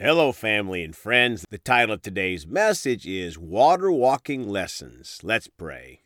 [0.00, 1.44] Hello, family and friends.
[1.50, 5.18] The title of today's message is Water Walking Lessons.
[5.24, 6.02] Let's pray.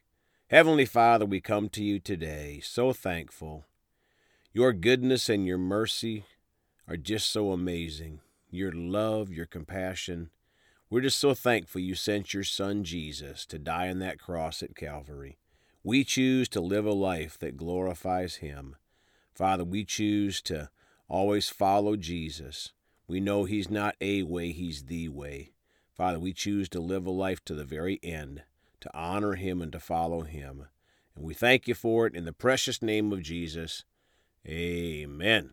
[0.49, 3.67] Heavenly Father, we come to you today so thankful.
[4.55, 6.25] Your goodness and your mercy
[6.89, 8.21] are just so amazing.
[8.51, 10.31] Your love, your compassion.
[10.89, 14.75] We're just so thankful you sent your son Jesus to die on that cross at
[14.75, 15.37] Calvary.
[15.85, 18.77] We choose to live a life that glorifies him.
[19.35, 20.71] Father, we choose to
[21.11, 22.73] always follow Jesus.
[23.13, 25.53] We know He's not a way, He's the way.
[25.95, 28.43] Father, we choose to live a life to the very end,
[28.81, 30.69] to honor Him and to follow Him.
[31.15, 33.85] And we thank you for it in the precious name of Jesus.
[34.49, 35.51] Amen.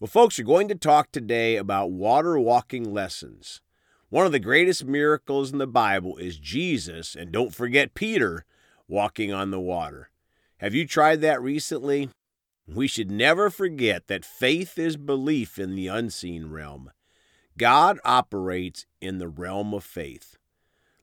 [0.00, 3.60] Well, folks, we're going to talk today about water walking lessons.
[4.08, 8.46] One of the greatest miracles in the Bible is Jesus, and don't forget Peter,
[8.88, 10.08] walking on the water.
[10.56, 12.08] Have you tried that recently?
[12.66, 16.90] We should never forget that faith is belief in the unseen realm.
[17.56, 20.36] God operates in the realm of faith.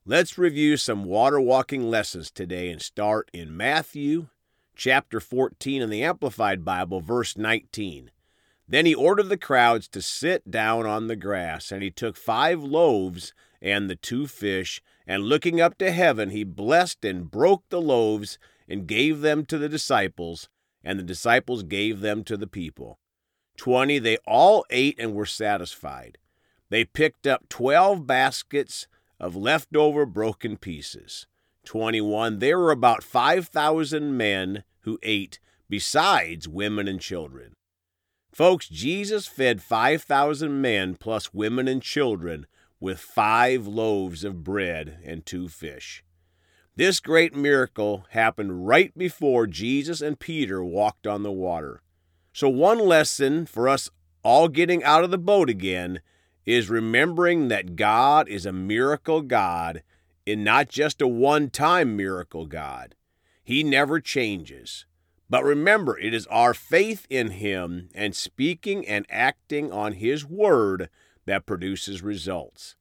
[0.05, 4.27] Let's review some water walking lessons today and start in Matthew
[4.75, 8.11] chapter 14 in the Amplified Bible, verse 19.
[8.67, 12.63] Then he ordered the crowds to sit down on the grass, and he took five
[12.63, 17.81] loaves and the two fish, and looking up to heaven, he blessed and broke the
[17.81, 20.49] loaves and gave them to the disciples
[20.83, 22.99] and the disciples gave them to the people.
[23.57, 26.17] Twenty, they all ate and were satisfied.
[26.71, 28.87] They picked up twelve baskets
[29.19, 31.27] of leftover broken pieces.
[31.65, 37.53] 21, there were about 5,000 men who ate, besides women and children.
[38.33, 42.47] Folks, Jesus fed 5,000 men plus women and children
[42.79, 46.05] with five loaves of bread and two fish.
[46.77, 51.81] This great miracle happened right before Jesus and Peter walked on the water.
[52.31, 53.89] So, one lesson for us
[54.23, 55.99] all getting out of the boat again
[56.45, 59.83] is remembering that God is a miracle God
[60.25, 62.95] and not just a one time miracle God.
[63.43, 64.85] He never changes.
[65.29, 70.89] But remember, it is our faith in Him and speaking and acting on His Word
[71.25, 72.75] that produces results.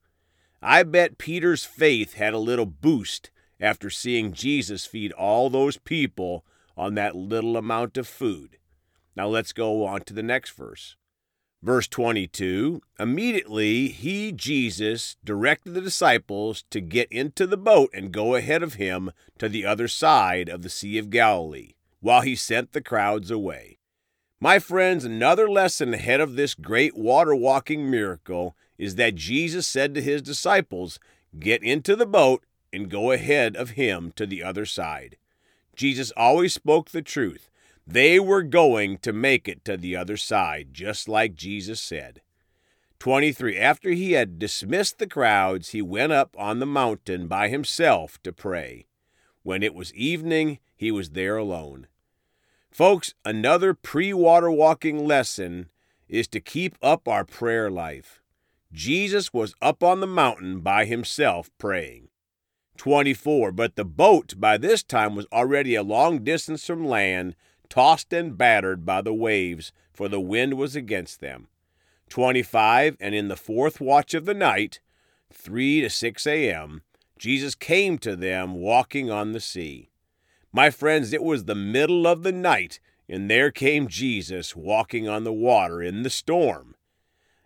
[0.61, 3.31] I bet Peter's faith had a little boost
[3.61, 6.45] after seeing Jesus feed all those people
[6.77, 8.59] on that little amount of food.
[9.15, 10.97] Now let's go on to the next verse.
[11.63, 18.35] Verse 22 Immediately he, Jesus, directed the disciples to get into the boat and go
[18.35, 22.73] ahead of him to the other side of the Sea of Galilee, while he sent
[22.73, 23.79] the crowds away.
[24.41, 29.95] My friends, another lesson ahead of this great water walking miracle is that Jesus said
[29.95, 30.99] to his disciples,
[31.39, 32.43] Get into the boat
[32.73, 35.19] and go ahead of him to the other side.
[35.77, 37.51] Jesus always spoke the truth.
[37.93, 42.21] They were going to make it to the other side, just like Jesus said.
[43.01, 43.59] 23.
[43.59, 48.33] After he had dismissed the crowds, he went up on the mountain by himself to
[48.33, 48.87] pray.
[49.43, 51.89] When it was evening, he was there alone.
[52.71, 55.69] Folks, another pre water walking lesson
[56.09, 58.23] is to keep up our prayer life.
[58.73, 62.07] Jesus was up on the mountain by himself praying.
[62.77, 63.51] 24.
[63.51, 67.35] But the boat by this time was already a long distance from land,
[67.71, 71.49] tossed and battered by the waves, for the wind was against them.
[72.11, 72.97] 25.
[73.01, 74.81] And in the fourth watch of the night,
[75.33, 76.83] 3 to 6 a.m.,
[77.19, 79.91] Jesus came to them walking on the sea.
[80.53, 85.25] My friends, it was the middle of the night, and there came Jesus walking on
[85.25, 86.75] the water in the storm.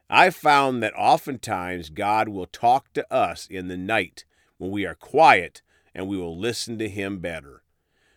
[0.09, 4.25] I found that oftentimes God will talk to us in the night
[4.59, 5.61] when we are quiet
[5.95, 7.64] and we will listen to him better.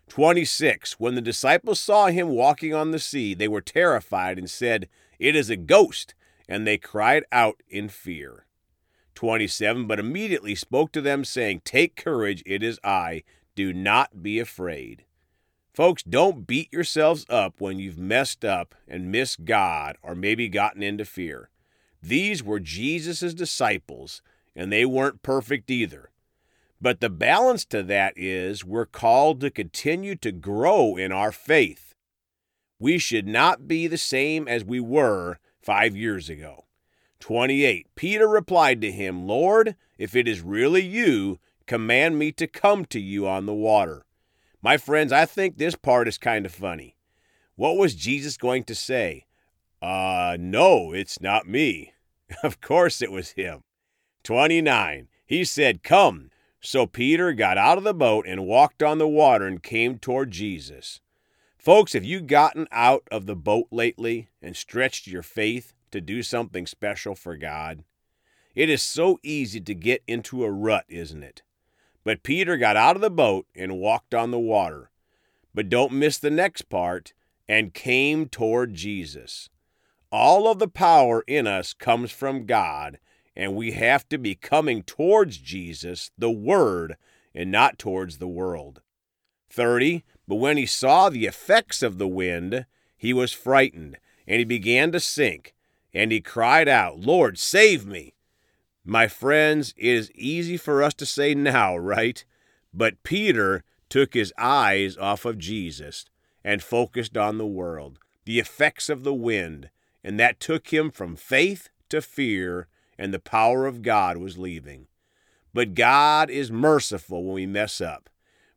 [0.09, 0.99] 26.
[0.99, 4.87] When the disciples saw him walking on the sea, they were terrified and said,
[5.19, 6.13] It is a ghost,
[6.47, 8.45] and they cried out in fear.
[9.15, 9.87] 27.
[9.87, 13.23] But immediately spoke to them, saying, Take courage, it is I,
[13.55, 15.03] do not be afraid.
[15.73, 20.81] Folks, don't beat yourselves up when you've messed up and missed God or maybe gotten
[20.81, 21.49] into fear.
[22.01, 24.21] These were Jesus' disciples,
[24.55, 26.09] and they weren't perfect either.
[26.79, 31.95] But the balance to that is we're called to continue to grow in our faith.
[32.79, 36.65] We should not be the same as we were five years ago.
[37.19, 37.87] 28.
[37.95, 42.99] Peter replied to him, Lord, if it is really you, command me to come to
[42.99, 44.05] you on the water.
[44.61, 46.95] My friends, I think this part is kind of funny.
[47.55, 49.25] What was Jesus going to say?
[49.81, 51.93] Uh, no, it's not me.
[52.43, 53.63] Of course it was him.
[54.23, 55.07] 29.
[55.25, 56.29] He said, Come.
[56.61, 60.31] So Peter got out of the boat and walked on the water and came toward
[60.31, 60.99] Jesus.
[61.57, 66.23] Folks, have you gotten out of the boat lately and stretched your faith to do
[66.23, 67.83] something special for God?
[68.55, 71.43] It is so easy to get into a rut, isn't it?
[72.03, 74.89] But Peter got out of the boat and walked on the water.
[75.53, 77.13] But don't miss the next part
[77.47, 79.49] and came toward Jesus.
[80.11, 82.97] All of the power in us comes from God,
[83.37, 86.97] and we have to be coming towards Jesus, the Word,
[87.35, 88.81] and not towards the world.
[89.51, 90.03] 30.
[90.27, 92.65] But when he saw the effects of the wind,
[92.97, 95.53] he was frightened, and he began to sink,
[95.93, 98.15] and he cried out, Lord, save me.
[98.83, 102.25] My friends, it is easy for us to say now, right?
[102.73, 106.05] But Peter took his eyes off of Jesus
[106.43, 109.69] and focused on the world, the effects of the wind,
[110.03, 114.87] and that took him from faith to fear, and the power of God was leaving.
[115.53, 118.09] But God is merciful when we mess up.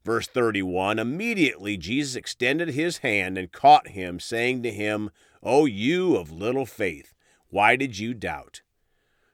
[0.04, 5.10] Verse 31 Immediately Jesus extended his hand and caught him, saying to him,
[5.42, 7.14] O you of little faith,
[7.48, 8.62] why did you doubt?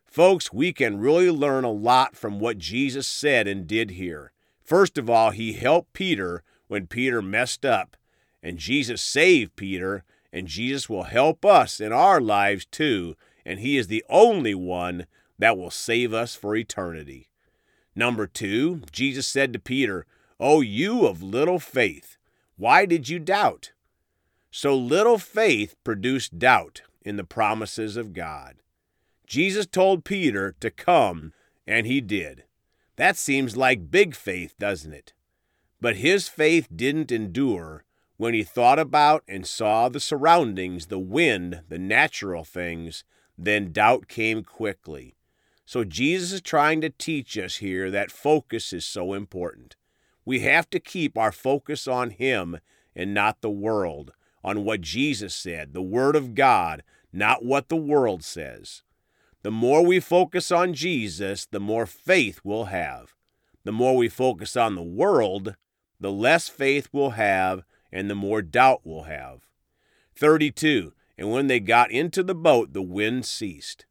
[0.04, 4.32] Folks, we can really learn a lot from what Jesus said and did here.
[4.64, 7.96] First of all, he helped Peter when Peter messed up,
[8.42, 13.14] and Jesus saved Peter, and Jesus will help us in our lives too,
[13.46, 15.06] and he is the only one
[15.38, 17.30] that will save us for eternity.
[17.94, 20.04] Number two, Jesus said to Peter,
[20.38, 22.18] O you of little faith,
[22.56, 23.72] why did you doubt?
[24.50, 28.56] So little faith produced doubt in the promises of God.
[29.26, 31.32] Jesus told Peter to come,
[31.66, 32.44] and he did.
[32.96, 35.12] That seems like big faith, doesn't it?
[35.80, 37.84] But his faith didn't endure
[38.16, 43.04] when he thought about and saw the surroundings, the wind, the natural things.
[43.38, 45.16] Then doubt came quickly.
[45.64, 49.76] So Jesus is trying to teach us here that focus is so important.
[50.24, 52.58] We have to keep our focus on him
[52.94, 54.12] and not the world,
[54.42, 58.82] on what Jesus said, the Word of God, not what the world says.
[59.42, 63.14] The more we focus on Jesus, the more faith we'll have.
[63.64, 65.56] The more we focus on the world,
[66.00, 69.46] the less faith we'll have and the more doubt we'll have.
[70.16, 70.92] 32.
[71.18, 73.86] And when they got into the boat, the wind ceased.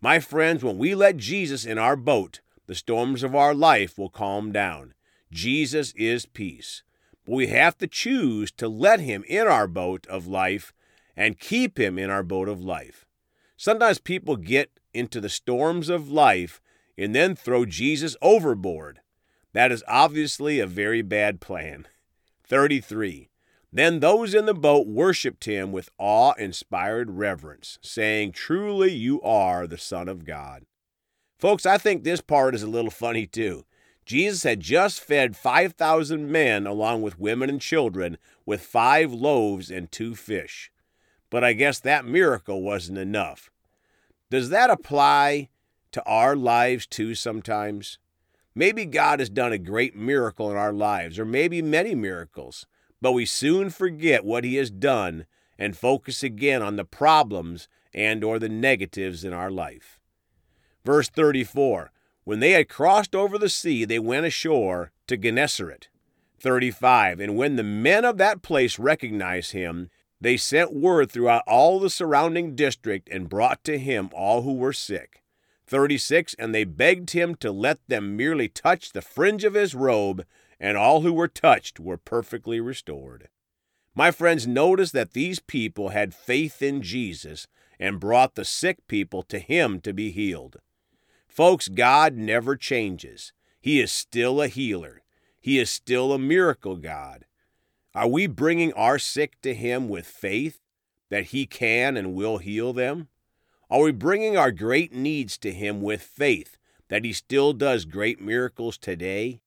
[0.00, 4.08] My friends, when we let Jesus in our boat, the storms of our life will
[4.08, 4.94] calm down.
[5.32, 6.82] Jesus is peace.
[7.26, 10.72] But we have to choose to let him in our boat of life
[11.16, 13.06] and keep him in our boat of life.
[13.56, 16.60] Sometimes people get into the storms of life
[16.96, 19.00] and then throw Jesus overboard.
[19.52, 21.86] That is obviously a very bad plan.
[22.46, 23.29] 33.
[23.72, 29.66] Then those in the boat worshipped him with awe inspired reverence, saying, Truly you are
[29.66, 30.64] the Son of God.
[31.38, 33.64] Folks, I think this part is a little funny too.
[34.04, 39.90] Jesus had just fed 5,000 men, along with women and children, with five loaves and
[39.90, 40.72] two fish.
[41.30, 43.50] But I guess that miracle wasn't enough.
[44.30, 45.48] Does that apply
[45.92, 47.98] to our lives too sometimes?
[48.52, 52.66] Maybe God has done a great miracle in our lives, or maybe many miracles,
[53.00, 55.26] but we soon forget what he has done
[55.58, 59.98] and focus again on the problems and or the negatives in our life.
[60.84, 61.92] Verse 34,
[62.24, 65.88] when they had crossed over the sea, they went ashore to Gennesaret.
[66.38, 71.78] 35, and when the men of that place recognized him, they sent word throughout all
[71.78, 75.22] the surrounding district and brought to him all who were sick.
[75.66, 80.24] 36 And they begged him to let them merely touch the fringe of his robe,
[80.60, 83.28] and all who were touched were perfectly restored.
[83.94, 87.48] My friends, notice that these people had faith in Jesus
[87.78, 90.58] and brought the sick people to him to be healed.
[91.26, 93.32] Folks, God never changes.
[93.60, 95.02] He is still a healer.
[95.40, 97.24] He is still a miracle God.
[97.94, 100.60] Are we bringing our sick to Him with faith
[101.08, 103.08] that He can and will heal them?
[103.68, 106.56] Are we bringing our great needs to Him with faith
[106.88, 109.40] that He still does great miracles today?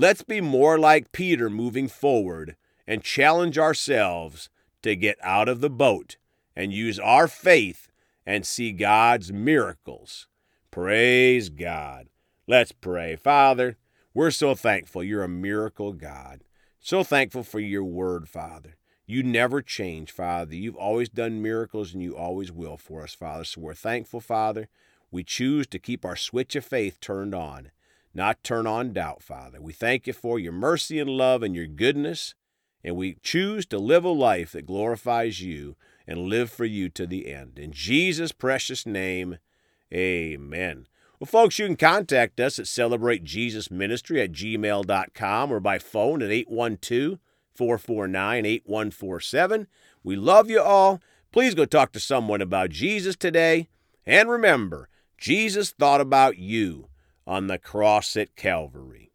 [0.00, 2.54] Let's be more like Peter moving forward
[2.86, 4.48] and challenge ourselves
[4.82, 6.18] to get out of the boat
[6.54, 7.90] and use our faith
[8.24, 10.28] and see God's miracles.
[10.70, 12.10] Praise God.
[12.46, 13.16] Let's pray.
[13.16, 13.76] Father,
[14.14, 16.44] we're so thankful you're a miracle God.
[16.78, 18.76] So thankful for your word, Father.
[19.04, 20.54] You never change, Father.
[20.54, 23.42] You've always done miracles and you always will for us, Father.
[23.42, 24.68] So we're thankful, Father.
[25.10, 27.72] We choose to keep our switch of faith turned on,
[28.18, 29.60] not turn on doubt, Father.
[29.62, 32.34] We thank you for your mercy and love and your goodness,
[32.82, 37.06] and we choose to live a life that glorifies you and live for you to
[37.06, 37.58] the end.
[37.58, 39.38] In Jesus' precious name,
[39.94, 40.88] amen.
[41.20, 46.20] Well, folks, you can contact us at Celebrate Jesus Ministry at gmail.com or by phone
[46.20, 47.18] at 812
[47.54, 49.66] 449 8147.
[50.02, 51.00] We love you all.
[51.30, 53.68] Please go talk to someone about Jesus today.
[54.04, 56.88] And remember, Jesus thought about you
[57.28, 59.07] on the cross at Calvary.